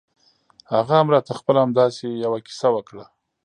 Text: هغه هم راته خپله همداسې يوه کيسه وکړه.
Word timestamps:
هغه 0.73 0.93
هم 0.99 1.07
راته 1.13 1.31
خپله 1.39 1.59
همداسې 1.65 2.05
يوه 2.23 2.39
کيسه 2.47 2.67
وکړه. 2.75 3.05